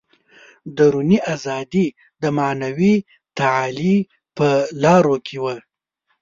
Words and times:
دروني 0.77 1.19
ازادي 1.33 1.87
د 2.21 2.23
معنوي 2.37 2.95
تعالي 3.39 3.95
په 4.37 4.47
لارو 4.83 5.15
کې 5.25 5.37
وه. 5.43 5.55